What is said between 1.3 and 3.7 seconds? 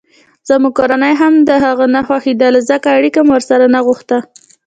دهغو نه خوښېدله ځکه اړیکه مو ورسره